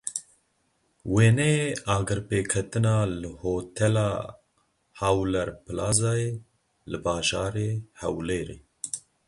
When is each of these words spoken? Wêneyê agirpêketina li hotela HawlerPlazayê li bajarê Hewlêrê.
Wêneyê 1.13 1.65
agirpêketina 1.95 2.95
li 3.19 3.29
hotela 3.41 4.09
HawlerPlazayê 4.99 6.29
li 6.89 6.97
bajarê 7.05 7.69
Hewlêrê. 8.01 8.57